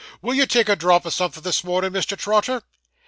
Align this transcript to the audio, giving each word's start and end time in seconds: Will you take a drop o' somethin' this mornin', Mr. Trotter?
Will 0.19 0.33
you 0.33 0.47
take 0.47 0.67
a 0.67 0.75
drop 0.75 1.05
o' 1.05 1.09
somethin' 1.11 1.43
this 1.43 1.63
mornin', 1.63 1.93
Mr. 1.93 2.17
Trotter? 2.17 2.63